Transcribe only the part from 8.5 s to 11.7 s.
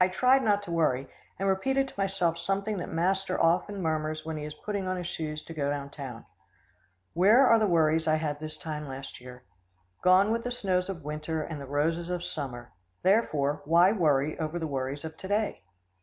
time last year? Gone with the snows of winter, and the